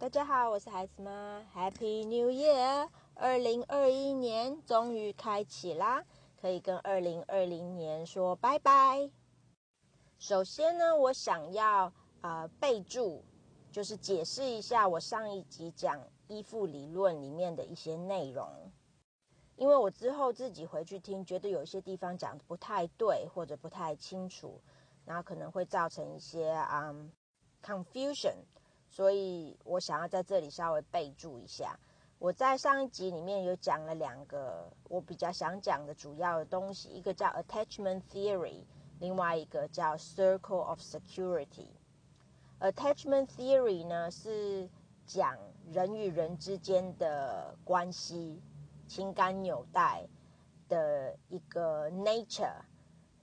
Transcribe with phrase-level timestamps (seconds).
[0.00, 2.88] 大家好，我是孩子妈，Happy New Year！
[3.16, 6.02] 二零二一年终于开启啦，
[6.40, 9.10] 可以跟二零二零年说拜拜。
[10.18, 11.92] 首先呢，我想要
[12.22, 13.22] 呃备注，
[13.70, 18.72] 就是解释一下我上一集讲依附理论里面的一些内容，
[19.56, 24.62] 因为我之后自己回去听，觉得有一些地方讲的不太对或者不太清楚，
[25.04, 27.12] 然后可能会造成一些嗯
[27.62, 28.36] confusion。
[28.90, 31.78] 所以我想要在这里稍微备注一下，
[32.18, 38.64] 我在上一集里面有讲了两个我比较想讲的主要的东西，一个叫 attachment theory，
[38.98, 41.68] 另外一个叫 circle of security。
[42.58, 44.68] attachment theory 呢是
[45.06, 45.38] 讲
[45.72, 48.42] 人与人之间的关系、
[48.88, 50.08] 情感纽带
[50.68, 52.60] 的一个 nature。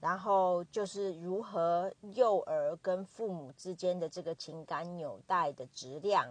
[0.00, 6.28] 然后就是如何幼儿跟父母之间的这个情感纽带的质量，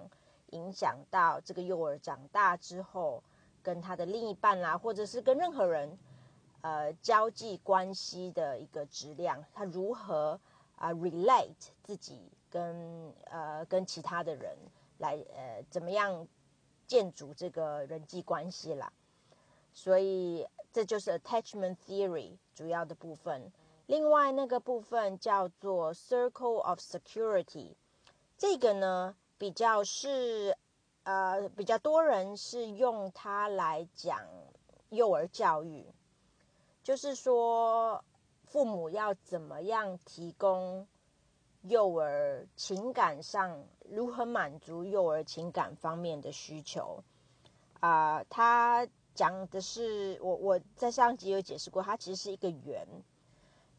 [0.52, 3.22] 影响到这个幼儿长大之后
[3.62, 5.98] 跟他的另一半啦，或者是跟任何人，
[6.62, 10.40] 呃，交际关系的一个质量，他如何
[10.78, 14.56] 啊 relate 自己跟呃跟其他的人
[15.00, 16.26] 来呃怎么样
[16.88, 18.94] 建筑这个人际关系啦。
[19.74, 23.52] 所以这就是 attachment theory 主要的部分。
[23.88, 27.74] 另外那个部分叫做 circle of security，
[28.38, 30.56] 这个呢比较是
[31.02, 34.20] 呃比较多人是用它来讲
[34.90, 35.84] 幼儿教育，
[36.84, 38.06] 就是说
[38.46, 40.88] 父母要怎么样提供
[41.64, 47.04] 幼儿情感上如何满足幼儿情感方面的需求
[47.80, 48.24] 啊？
[48.30, 48.88] 他
[49.18, 52.86] 讲的是我我在上集有解释过，它其实是一个圆，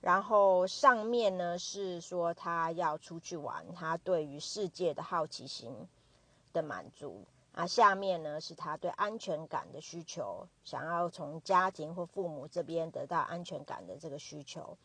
[0.01, 5.73] 然后上面呢是说他要出去玩，他对于世界的好奇心
[6.53, 7.69] 的满足啊。
[7.69, 14.77] 下面呢是他对安全感的需求，想要从家庭或父母这边得到安全感的这个需求。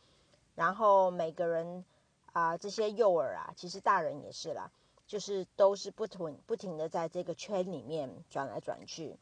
[0.54, 1.84] 然后每个人
[2.32, 4.70] 啊，这些幼儿啊，其实大人也是啦，
[5.08, 9.18] 就是都是不停不停的在这个圈里面转来转去。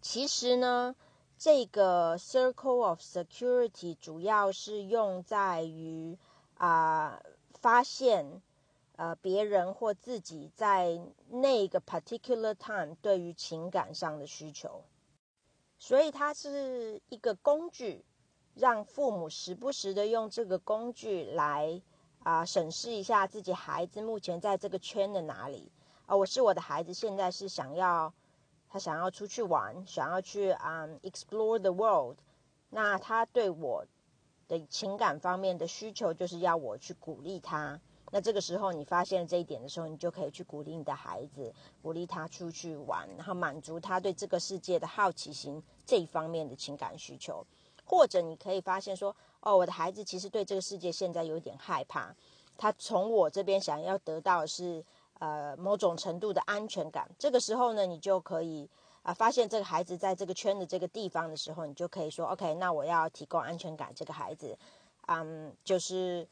[0.00, 0.94] 其实呢，
[1.36, 6.16] 这个 circle of security 主要是用在于
[6.56, 7.20] 啊，
[7.60, 8.40] 发现
[8.96, 14.84] 呃别人或自己在那个 particular time 对于情感上的需求，
[15.78, 18.04] 所以它是一个工具，
[18.54, 21.82] 让父母时不时的用这个工具来
[22.22, 25.72] 啊审视一下自己孩子目前在这个圈的哪里
[26.06, 28.14] 啊，我是我的孩子，现在是想要。
[28.70, 32.18] 他想要出去玩，想要去啊，explore the world。
[32.70, 33.86] 那他对我
[34.46, 37.80] 的情感方面的需求，就是要我去鼓励他。
[38.10, 47.46] 那这个时候，你发现这一点的时候，你就可以去鼓励你的孩子，鼓励他出去玩，然后满足他对这个世界的好奇心这一方面的情感需求。
[47.86, 52.14] 或者你可以发现说，哦，我的孩子其实对这个世界现在有点害怕，
[52.58, 54.84] 他从我这边想要得到的是。
[55.18, 58.70] 呃，某种程度的安全感，这个时候呢，你就可以
[59.02, 64.56] 啊，发现这个孩子在这个圈的这个地方的时候，你就可以说，OK，那我要提供安全感，这个孩子，
[65.06, 66.28] 嗯，就是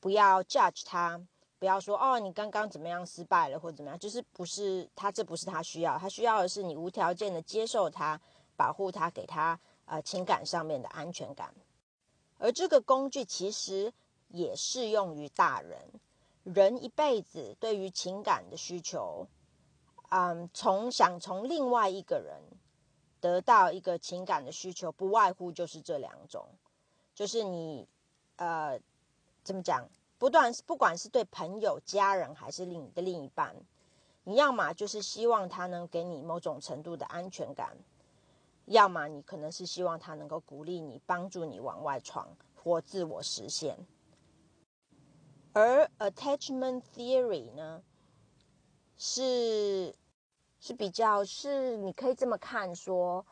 [0.00, 1.20] 不要 judge 他，
[1.60, 8.20] 不要说哦，你刚刚怎么样失败了或怎么样，就是不是他，这不是他需要，他需要的是你无条件的接受他，
[8.56, 11.54] 保护他，给他呃情感上面的安全感，
[12.38, 13.92] 而这个工具其实
[14.30, 15.78] 也适用于大人。
[16.44, 19.26] 人一辈子对于情感的需求，
[20.10, 22.40] 嗯，从想从另外一个人
[23.20, 26.48] 得到一个情感的需求，不外乎就是这两种，
[27.14, 27.86] 就是你，
[28.36, 28.80] 呃，
[29.42, 29.86] 怎么讲？
[30.18, 33.54] 不断不管是对朋友、家人，还是另你的另一半，
[34.24, 37.76] 你要么就是希望他能给你某种程度的安全感，
[38.66, 43.78] 要么你可能是希望他能够鼓励你、帮助你往外闯或自我实现。
[45.52, 47.82] 而 attachment theory 呢，
[48.96, 49.96] 是
[50.60, 53.26] 是比较是你可以这么看说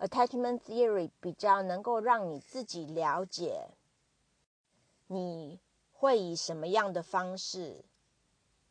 [0.00, 3.68] ，attachment theory 比较能够让你自己了解，
[5.06, 5.60] 你
[5.92, 7.84] 会以什么样的方式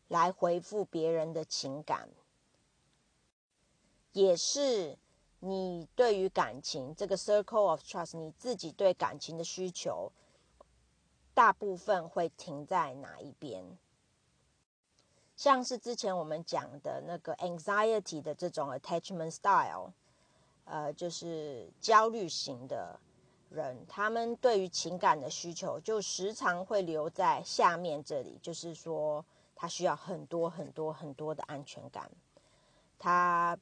[0.09, 2.09] 来回复别人的情感，
[4.11, 4.97] 也是
[5.39, 10.11] 你对于感情这个 circle of trust，你自己对感情的需求。
[11.39, 13.63] 大部分会停在哪一边？
[15.37, 19.93] 像是之前我们讲的那个 anxiety 的这种 attachment style，
[20.65, 22.99] 呃，就是焦虑型的
[23.49, 29.23] 人，他们对于情感的需求就时常会留在下面这里，就是说
[29.55, 32.11] 他需要很多很多很多的安全感，
[32.97, 33.57] 他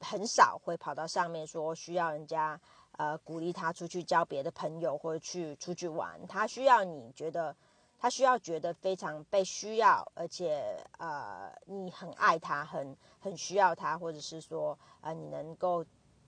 [0.00, 2.58] 很少会跑到上面说需要人家
[2.92, 7.54] 呃鼓励他出去交别的朋友或者去出去玩，他需要你觉得
[7.98, 15.84] 他需要觉得非常被需要，而且呃你很爱他，很很需要他，或者是说呃你能够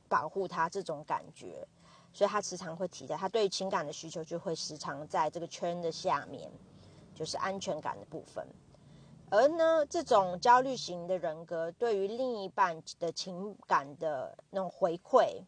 [0.08, 1.66] 保护他这种感觉，
[2.12, 6.50] 所以他时常会提到，他对情感的需求就会时常在这个圈的下面，
[7.14, 8.46] 就是安全感的部分。
[9.30, 15.42] 而呢，这种焦虑型的人格对于另一半的情感的那种回馈，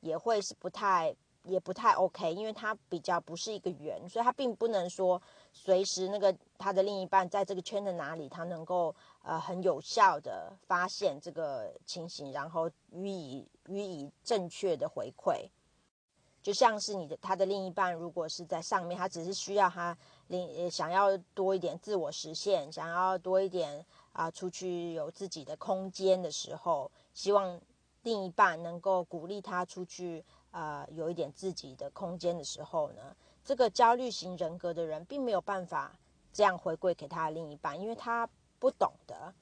[0.00, 1.14] 也会是不太
[1.44, 5.20] 也不太 OK，因为他比较不是一个圆，所以他并不能说
[5.52, 15.48] 随时那个他的另一半在这个圈的哪里，他能够呃很有效的发现这个情形，然后予以予以正确的回馈。
[16.42, 19.96] 就像是你的他的另一半，如果是在上面，他只是需要他
[20.28, 27.60] 另想要多一点自我实现，想要多一点啊出去有自己的空间的时候，希望
[28.02, 35.98] 另一半能够鼓励他出去啊有一点自己的空间的时候呢，这个焦虑型人格的人并没有办法
[36.32, 39.34] 这样回馈给他的另一半，因为他不懂得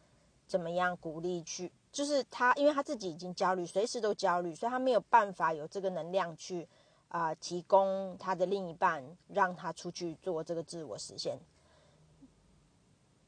[0.47, 6.69] 怎么样鼓励去，就是他因为他自己已经焦虑，随时都焦虑，所以他没有办法有这个能量去。
[7.11, 11.39] 啊，提供他的另一半，让他出去做这个自我实现，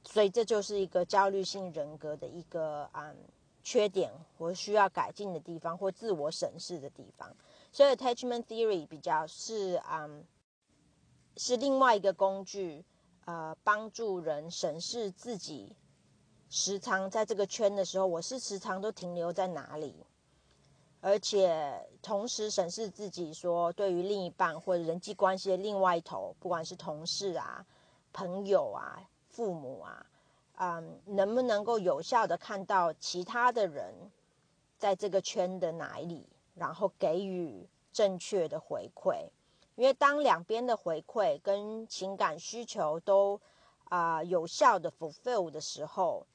[0.04, 3.10] 所以这就是一个焦虑性人格的一个啊
[3.62, 7.36] 缺点或需要改进的地方，或自我审视的地方。
[7.72, 10.08] 所以 attachment theory 比较是啊
[11.36, 12.84] 是另外一个工具，
[13.24, 15.76] 呃，帮助人审视自己
[16.48, 19.94] 时常在这个圈的时候，我是时常都停留在哪里。
[21.02, 27.64] 而且同时审视自己，说对于另一半或者人际关系的另外一头，不管是同事啊、
[28.12, 30.04] 朋友啊、父母啊，
[30.62, 33.94] 嗯，能不能够有效的看到其他的人
[34.76, 39.30] 在这个圈的哪里，然后给予正确的回馈？
[39.76, 43.40] 因为当两边的回馈跟情感需求都
[43.84, 46.26] 啊有效的 fulfill 的时候，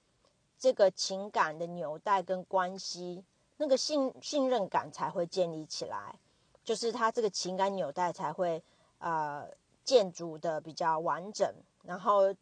[0.58, 3.24] 这个情感的纽带跟关系。
[3.58, 6.20] 那个信信任感才会建立起来，
[6.64, 8.62] 就是他这个情感纽带才会
[8.98, 9.48] 呃
[9.84, 11.48] 建筑的比较完整。
[11.84, 12.34] 然后，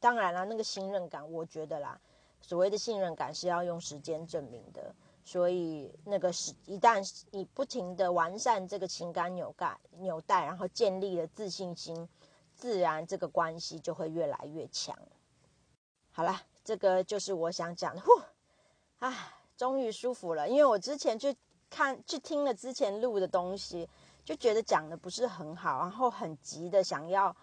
[0.00, 2.00] 当然了，那个信任感，我觉得啦，
[2.40, 4.94] 所谓的信任感是要用时间证明的。
[5.24, 12.08] 所以，那个是一旦你不停的完善这个情感纽带纽带，然后建立了自信心，
[12.54, 14.96] 自然这个关系就会越来越强。
[16.12, 18.00] 好了，这个就是我想讲的。
[18.00, 18.08] 呼，
[19.00, 19.32] 唉。
[19.56, 21.34] 终于舒服了，因为我之前去
[21.70, 23.88] 看、去听了之前录的东西，
[24.22, 27.34] 就觉得讲的不是很好，然后很急的想要，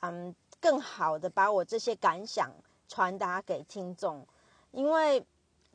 [0.00, 2.50] 嗯，更好的把我这些感想
[2.88, 4.26] 传达给听众，
[4.72, 5.24] 因为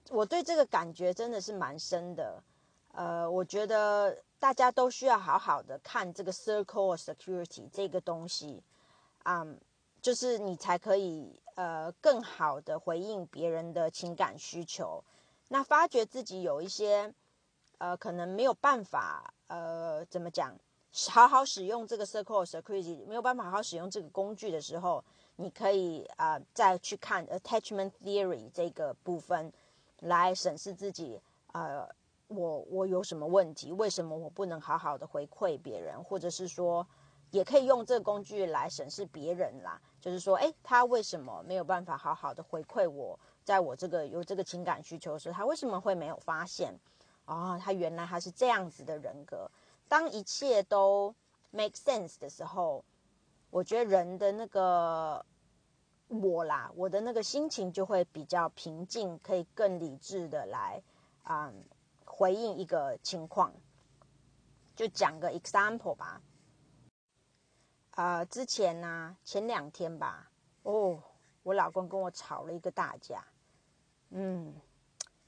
[0.09, 2.41] 我对这个感觉真的是蛮深的。
[2.93, 8.63] 呃，我觉得大家都需要好好的看这个 circle of security 这个东西，
[9.23, 9.59] 嗯，
[10.01, 15.03] 就是你才可以呃更好的回应别人的情感需求。
[15.49, 17.13] 那发觉自己有一些，
[17.79, 20.55] 呃，可能没有办法，呃，怎么讲，
[21.09, 25.03] 好好使用这个 circle security，没有办法好好使用这个工具的时候，
[25.35, 29.51] 你可以啊，再去看 attachment theory 这个部分，
[29.99, 31.19] 来审视自己，
[31.51, 31.85] 呃，
[32.27, 33.73] 我我有什么问题？
[33.73, 36.01] 为什么我不能好好的回馈别人？
[36.01, 36.87] 或者是说，
[37.31, 43.19] 也可以用这个工具来审视别人啦，就是说，哎，他为什么没有办法好好的回馈我？
[43.43, 46.73] 在我这个有这个情感需求的时候，他为什么会没有发现？
[47.25, 49.51] 哦，他原来他是这样子的人格。
[49.87, 51.15] 当一切都
[51.51, 52.83] make sense 的时候，
[53.49, 55.25] 我觉得人的那个
[56.07, 60.81] 我啦，我的那个心情就会比较平静，可以更理智的来
[61.23, 61.51] 啊
[62.05, 63.53] 回应一个情况。
[64.75, 66.21] 就讲个 example 吧。
[67.91, 70.29] 啊，之前呢，前两天吧，
[70.63, 71.01] 哦，
[71.43, 73.23] 我老公跟我吵了一个大架。
[74.09, 74.53] 嗯，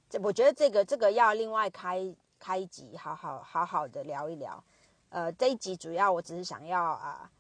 [0.10, 4.64] 这我觉得这个这个要另外开开一集，好好好好的聊一聊。
[5.10, 7.32] 呃，这一集主要我只是想要啊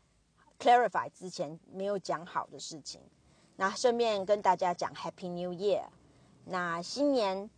[0.60, 3.02] ，clarify 之前没有讲好的事情。
[3.56, 5.86] 那顺便跟大家讲 Happy New Year，
[6.46, 7.50] 那新年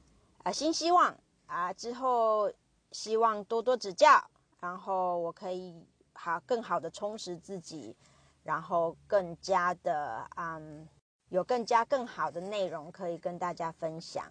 [0.44, 1.16] 啊新希望
[1.46, 2.52] 啊，之后
[2.92, 4.24] 希望多多指教，
[4.60, 7.96] 然后我可以好更好的充实自己，
[8.44, 10.88] 然后更加的嗯。
[11.30, 14.26] 有更加更好的内容可以跟大家分享。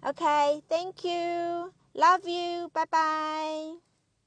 [0.00, 1.72] OK，Thank you，Love you，
[2.72, 3.87] 拜拜。